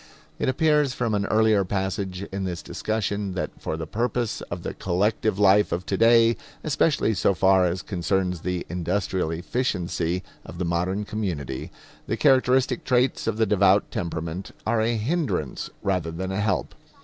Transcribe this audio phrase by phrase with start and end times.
[0.39, 4.73] It appears from an earlier passage in this discussion that for the purpose of the
[4.73, 11.05] collective life of today, especially so far as concerns the industrial efficiency of the modern
[11.05, 11.71] community,
[12.07, 16.73] the characteristic traits of the devout temperament are a hindrance rather than a help.